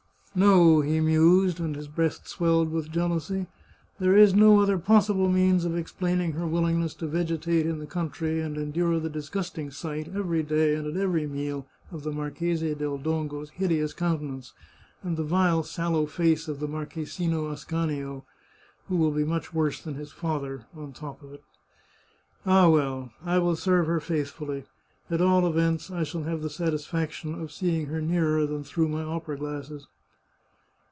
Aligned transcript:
No," 0.33 0.79
he 0.79 1.01
mused, 1.01 1.59
and 1.59 1.75
his 1.75 1.89
breast 1.89 2.25
swelled 2.25 2.71
with 2.71 2.89
jeal 2.89 3.09
ousy," 3.09 3.47
there 3.99 4.15
is 4.15 4.33
no 4.33 4.61
other 4.61 4.77
possible 4.77 5.27
means 5.27 5.65
of 5.65 5.75
explaining 5.75 6.31
her 6.31 6.47
willingness 6.47 6.93
to 6.95 7.07
vegetate 7.07 7.65
in 7.67 7.79
the 7.79 7.85
country 7.85 8.39
and 8.39 8.55
endure 8.55 8.97
the 8.97 9.09
dis 9.09 9.27
gusting 9.27 9.71
sight, 9.71 10.09
every 10.15 10.41
day 10.41 10.73
and 10.73 10.87
at 10.87 10.95
every 10.95 11.27
meal, 11.27 11.67
of 11.91 12.03
the 12.03 12.13
Marchese 12.13 12.73
del 12.75 12.97
Dongo's 12.97 13.49
hideous 13.49 13.91
countenance, 13.91 14.53
and 15.03 15.17
the 15.17 15.25
vile 15.25 15.63
sallow 15.63 16.05
face 16.05 16.47
of 16.47 16.61
the 16.61 16.67
Marchesino 16.67 17.51
Ascanio, 17.51 18.23
who 18.87 18.95
will 18.95 19.11
be 19.11 19.25
much 19.25 19.53
worse 19.53 19.81
than 19.81 19.95
his 19.95 20.13
father, 20.13 20.65
on 20.73 20.93
the 20.93 20.97
top 20.97 21.21
of 21.21 21.33
it! 21.33 21.43
Ah, 22.45 22.69
well! 22.69 23.11
I 23.25 23.37
will 23.39 23.57
serve 23.57 23.85
her 23.87 23.99
faithfully. 23.99 24.63
At 25.09 25.19
all 25.19 25.45
events, 25.45 25.91
I 25.91 26.03
shall 26.03 26.23
have 26.23 26.41
the 26.41 26.49
satisfaction 26.49 27.35
of 27.35 27.51
seeing 27.51 27.87
her 27.87 27.99
nearer 28.01 28.45
than 28.45 28.63
through 28.63 28.87
my 28.87 29.01
opera 29.03 29.37
glasses." 29.37 29.89